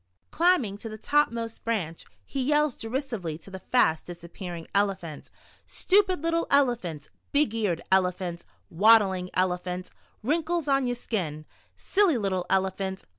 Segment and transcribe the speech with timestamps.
[0.31, 5.29] Climbing to the top most branch, he yells derisively to the fast disap pearing Elephant:"
[5.79, 9.91] Stupid little Elephant, Big eared Elephant, Waddling Elephant,
[10.23, 11.45] Wrinkles on yer skin,
[11.77, 13.03] Silly little Elephant.